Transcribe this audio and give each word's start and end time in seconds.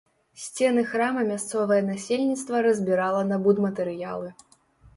Сцены 0.43 0.81
храма 0.93 1.21
мясцовае 1.31 1.77
насельніцтва 1.91 2.63
разбірала 2.69 3.21
на 3.35 3.41
будматэрыялы. 3.47 4.37